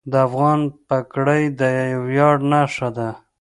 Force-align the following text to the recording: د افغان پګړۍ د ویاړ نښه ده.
د 0.11 0.13
افغان 0.27 0.59
پګړۍ 0.87 1.43
د 1.59 1.61
ویاړ 2.05 2.35
نښه 2.51 2.89
ده. 2.97 3.09